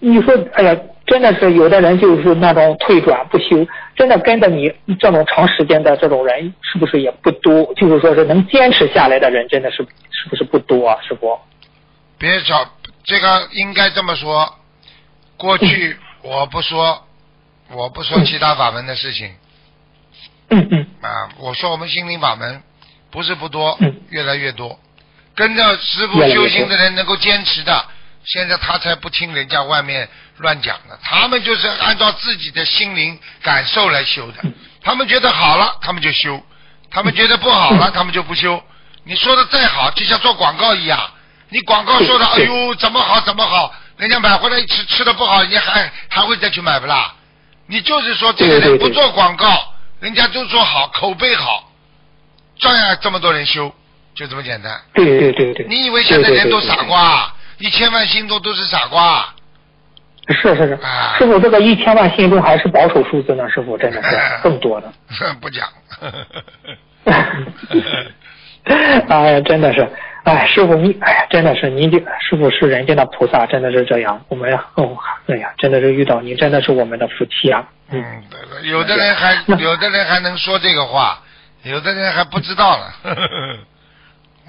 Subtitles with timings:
[0.00, 0.76] 你说，哎呀，
[1.06, 3.66] 真的是有的人就是那种退转不休，
[3.96, 7.72] 真的跟着你这种长时间的这种人，是不是也不多？
[7.74, 9.78] 就是说是能坚持下来的人，真的是
[10.10, 10.98] 是不是不多啊？
[11.06, 11.38] 师傅？
[12.18, 12.64] 别找
[13.04, 14.54] 这个应该这么说，
[15.36, 17.04] 过去我不说，
[17.72, 19.30] 我不说其他法门的事情。
[20.50, 20.86] 嗯嗯。
[21.00, 22.62] 啊，我说我们心灵法门
[23.10, 24.78] 不是不多，嗯越来越多，
[25.34, 27.84] 跟着师傅修行的人能够坚持的，
[28.30, 30.06] 现在他才不听人家外面
[30.36, 34.44] 乱讲的，他们就是按照自己的心灵感受来修的，
[34.82, 36.38] 他们觉得好了，他们就修，
[36.90, 38.62] 他们觉得不好了， 他们就不修。
[39.04, 41.10] 你说的再好，就像做广告一样，
[41.48, 47.14] 你广告说的，哎对呦怎么好怎么好，人家买回来一吃吃的不好，人家还还会再去买不啦？
[47.66, 51.72] 你就是说这个对对对人不做广告，人家都说好，口碑好，
[52.58, 53.74] 照样这么多人修，
[54.14, 54.78] 就这么简单。
[54.92, 55.66] 对对对对。
[55.66, 57.34] 你以为现在人都傻瓜啊？
[57.58, 59.34] 一千万心中都是傻瓜啊？
[60.28, 64.08] 是是是啊，师傅这个一千万心中还是保守数字呢，师傅真的是
[64.42, 64.92] 更多的。
[65.40, 65.66] 不讲。
[69.08, 69.88] 哎呀，真的是，
[70.24, 74.22] 哎，师傅你，哎呀，真的是您这师傅是人间的菩萨，真的是这样。
[74.28, 74.94] 我们哦，
[75.26, 77.66] 哎呀，真的是遇到您，真的是我们的福气啊。
[77.90, 78.22] 嗯，
[78.64, 81.18] 有的人还有的人还能说这个话，
[81.62, 82.84] 有的人还不知道呢。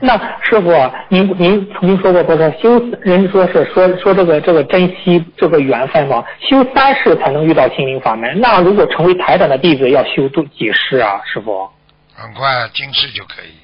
[0.00, 0.70] 那师傅，
[1.08, 8.40] 您您曾经说过，不是修人说是说说这个这个珍惜这个缘分嘛，修三世才能遇到心灵法门。
[8.40, 11.70] 那如果成为台长的弟子，要修多几世啊，师傅？
[12.14, 13.54] 很快今世就可以，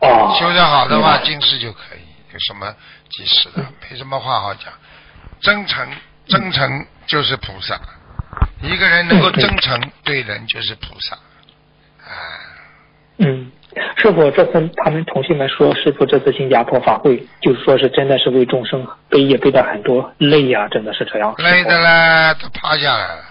[0.00, 2.00] 哦，修得好的话，今世就可以。
[2.32, 2.74] 有什么
[3.10, 3.64] 几世的？
[3.90, 4.64] 没什么话好讲。
[5.40, 5.86] 真诚，
[6.26, 7.78] 真诚就是菩萨。
[8.60, 11.14] 一个人能够真诚对人就是菩萨。
[11.14, 12.33] 啊，
[13.74, 21.34] 嗯，师傅，这次他们同学们说，师傅这次新加坡法会，就是说是真的是为众生背也背了很多累呀、真的是这样。
[21.38, 23.22] 累的嘞，都趴下来了。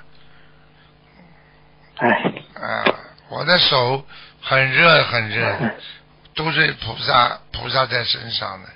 [1.98, 2.84] 哎，啊，
[3.30, 4.04] 我的手
[4.42, 5.72] 很热很热，嗯
[6.36, 8.68] 都是菩萨菩萨在身上的，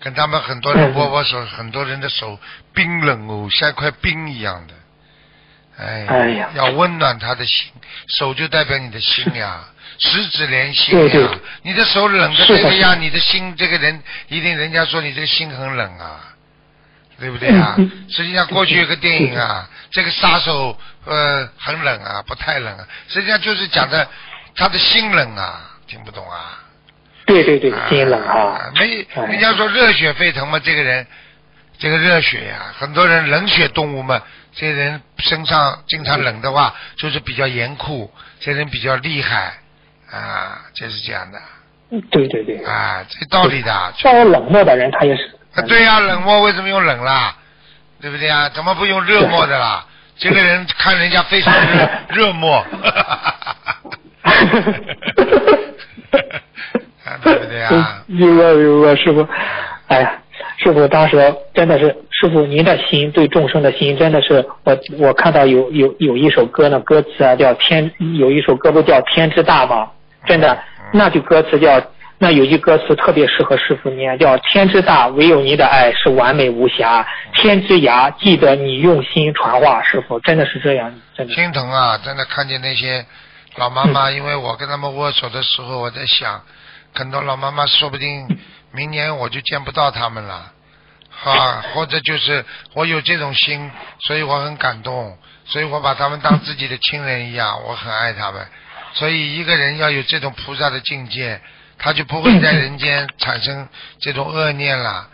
[0.00, 2.38] 跟他们很多人嗯握握手，很多人的手
[2.72, 4.74] 冰冷哦，像一块冰一样的。
[5.78, 7.72] 哎，哎呀要温暖他的心，
[8.18, 9.64] 手就代表你的心呀，
[9.98, 11.08] 十指连心呀。
[11.12, 11.28] 对对
[11.62, 16.28] 你的手冷的这个样，你的心这个人一定人家说你这个心很冷啊。
[17.20, 17.76] 对不对啊？
[18.10, 24.08] 实际上过去有个电影啊，这个杀手呃很冷啊，不太冷啊，实际上就是讲的
[24.56, 26.58] 他的心冷啊，听不懂啊？
[27.24, 28.72] 对对对，心冷啊。
[28.74, 31.06] 没，哎人家说热血沸腾嘛，这个人，
[31.78, 34.20] 这个热血呀、很多人冷血动物嘛，
[34.56, 39.58] 这些人身上经常冷的话，就是比较严酷，这人比较厉害
[40.12, 41.38] 啊，就是这样的
[42.10, 43.92] 对对对，啊，这道理的。
[43.96, 45.30] 稍微冷漠的人，他也是。
[45.54, 47.34] 啊，对呀、冷漠为什么用冷啦？
[48.00, 48.48] 对不对啊？
[48.50, 49.86] 怎么不用热漠的啦？
[50.18, 52.56] 这个人看人家非常热 热漠，
[57.04, 58.02] 啊，对不对呀？
[58.06, 59.26] 明白明白，师傅。
[59.88, 60.12] 哎呀，
[60.58, 69.90] 师傅当时真的是，师傅您的心对众生的心真的是，我我看到有有有一首歌呢，歌词啊叫天，有一首歌不叫天之大吗？
[70.26, 70.62] 真的，
[70.92, 71.82] 那句歌词叫。
[72.18, 81.34] 那有句歌词特别适合师傅念，叫“天之大，唯有你的爱是完美无瑕；天之涯，记得你用心传话。”师傅真的是这样，真的。
[81.34, 81.98] 心疼啊！
[81.98, 83.04] 真的看见那些
[83.56, 86.40] 老妈妈， 因为我跟他们握手的时候，我在想，
[86.94, 88.24] 很多老妈妈说不定
[88.70, 90.52] 明年我就见不到他们了，
[91.24, 92.44] 啊， 或者就是
[92.74, 93.68] 我有这种心，
[93.98, 98.46] 所以我很感动，所以我把他们当自己的亲人一样，我很爱他们。
[98.94, 101.40] 所以一个人要有这种菩萨的境界，
[101.78, 103.68] 他就不会在人间产生
[104.00, 105.08] 这种恶念了。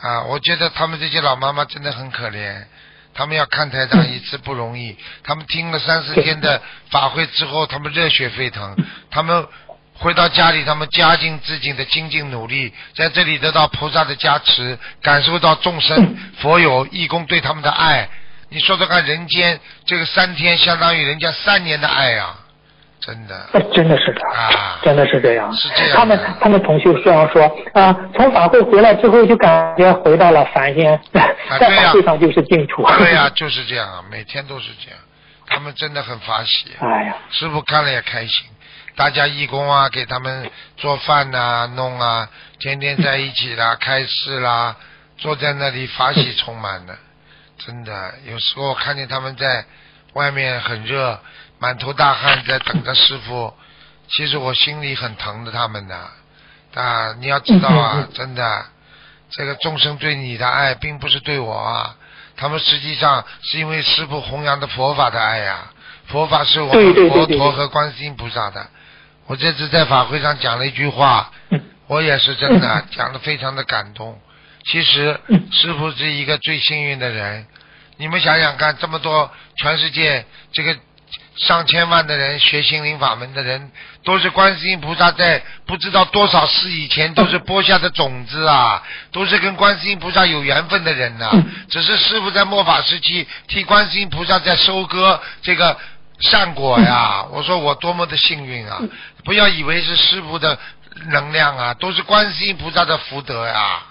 [0.00, 2.64] 啊，我觉得他们这些老妈妈真的很可怜。
[3.12, 8.76] 他们要看台长一次不容易，他们听了三四天的法会之后，他们热血沸腾，
[9.10, 9.46] 他们
[9.94, 18.08] 回到家里，他们加尽自己的精进努力，在这里得到菩萨的加持，感受到众生 佛友义工对他们的爱。
[18.48, 22.38] 你说说看，人间这个三天相当于人家三年的爱啊，
[23.00, 25.50] 真的哎真的是的，啊，真的是这样。
[25.54, 27.42] 是这样他们他们同学这样说
[27.72, 32.86] 啊，从法会回来之后就感觉回到了凡间， 在法会上就是净土。
[32.98, 34.98] 对呀、就是这样啊，每天都是这样，
[35.46, 36.66] 他们真的很法喜。
[36.78, 38.44] 哎呀，师傅看了也开心，
[38.96, 44.76] 大家义工啊，给他们做饭呐、弄啊，天天在一起啦， 开示啦，
[45.16, 46.94] 坐在那里法喜充满的，
[47.64, 48.12] 真的。
[48.26, 49.64] 有时候看见他们在
[50.12, 51.18] 外面很热，
[51.60, 53.52] 满头大汗在等着师傅，
[54.08, 55.94] 其实我心里很疼的他们的。
[56.74, 58.64] 啊，你要知道啊，真的，
[59.30, 61.96] 这个众生对你的爱，并不是对我啊，
[62.34, 65.70] 他们实际上是因为师傅弘扬的佛法的爱呀，
[66.06, 68.66] 佛法是我们佛陀和观世音菩萨的。
[69.26, 71.60] 我这次在法会上讲了一句话，嗯。
[71.88, 74.18] 我也是真的讲的非常的感动。
[74.64, 75.48] 其实嗯。
[75.52, 77.46] 师傅是一个最幸运的人，
[77.96, 80.76] 你们想想看，这么多全世界这个
[81.36, 83.70] 上千万的人学心灵法门的人，
[84.04, 95.76] 都是观世音菩萨在不知道多少世以前都是播下的种子啊，都是跟观世音菩萨有缘分的人呐、嗯只是师傅在末法时期替观世音菩萨在收割这个
[96.18, 97.24] 善果呀。
[97.30, 98.80] 我说我多么的幸运啊！
[99.24, 100.58] 不要以为是师傅的
[101.06, 103.82] 能量啊，都是观世音菩萨的福德呀。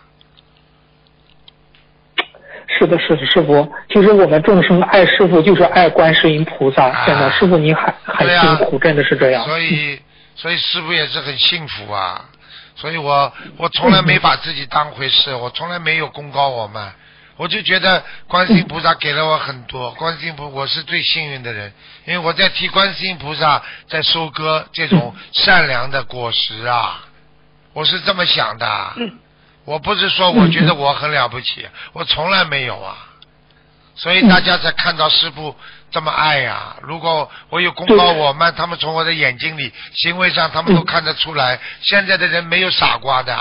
[2.78, 3.70] 是的，是的，师傅。
[3.90, 6.86] 其实我们众生爱师傅，就是爱观世音菩萨。
[6.86, 9.44] 啊真的，师傅您很很辛苦，真的是这样。
[9.44, 10.00] 所以，
[10.36, 12.24] 所以师傅也是很幸福啊。
[12.76, 16.94] 所以我我从来没把自己当回事，我从来没有功高我慢，
[17.36, 21.74] 我就觉得观世音菩萨给了我很多，观世音菩我是最幸运的人，
[22.06, 27.04] 因为我在替观世音菩萨在收割这种 善良的果实啊，
[27.74, 28.94] 我是这么想的。
[28.98, 29.12] 嗯
[29.70, 31.64] 我不是说我觉得我很了不起，
[31.94, 32.98] 我从来没有啊。
[33.96, 35.56] 所以大家才看到师傅
[35.92, 41.60] 这么爱呀、如果我有功高我慢，他们从我的眼睛里、行为上，他们都看得出来。
[41.84, 43.38] 现在的人没有傻瓜的，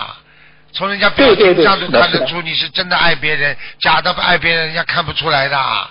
[0.72, 5.58] 从人家表情上都看得出你是真的爱别人，假的不爱别人，人家看不出来的。
[5.58, 5.88] 哎，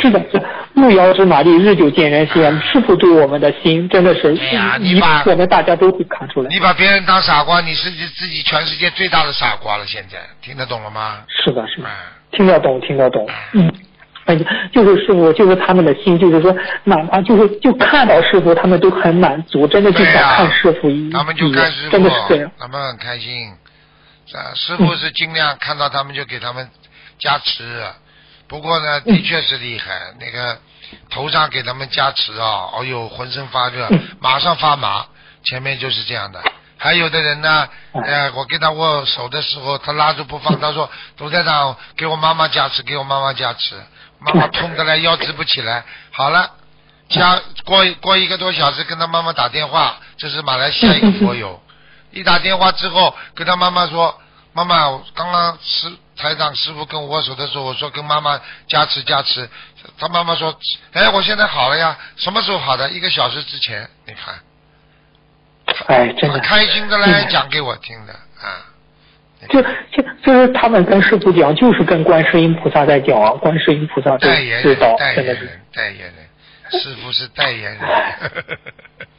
[0.00, 0.42] 是的，是
[0.74, 2.42] 路遥知马力，日久见人心。
[2.60, 6.48] 师傅对我们的心真的是哎呀你一把我们大家都会看出来。
[6.50, 9.84] 你把别人当傻瓜，你是自己全世界最大的傻瓜了。
[9.86, 11.20] 现在听得懂了吗？
[11.28, 11.92] 是的，是的，哎，
[12.32, 13.28] 听得懂，听得懂。
[13.52, 13.72] 嗯。
[14.24, 14.38] 哎，
[14.72, 23.48] 就是师傅，就是他们的心，就是说，哪怕就是就看到师傅，他们都很满足，真的就想看师傅一他们就一眼看师傅真的是这样。，他们很开心。
[24.32, 26.66] 啊，师傅是尽量看到他们就给他们
[27.18, 27.64] 加持，
[28.52, 30.58] 不过呢，嗯的确是厉害，那个
[31.08, 35.06] 头上给他们加持啊，哦呦，浑身发热嗯，马上发麻，
[35.42, 36.38] 前面就是这样的。
[36.76, 43.74] 还有的人呢，嗯呃，我跟他握手的时候，他拉住不放，他说：“董事长，给我妈妈加持，给我妈妈加持。”
[44.20, 45.82] 妈妈痛得来腰直不起来。
[46.10, 46.50] 好了，
[47.08, 51.58] 加过过一个多小时，跟他妈妈打电话，这是马来西亚一个佛友。
[52.12, 54.20] 一打电话之后，跟他妈妈说
[54.52, 59.48] ：“妈妈，我刚刚师台长师傅跟我握手的时候，我说跟妈妈加持加持。”
[59.98, 60.56] 他妈妈说
[60.92, 62.88] ：“哎，我现在好了呀，什么时候好的？
[62.90, 64.34] 一个小时之前，你看。”
[65.88, 68.66] 哎，真的开心的嗯来讲给我听的啊。
[69.48, 75.14] 就就就是他们跟师傅讲，就是跟观世音菩萨在讲啊，观世音菩萨都代言人，代。
[75.14, 77.80] 言人，代言人，师傅是代言人。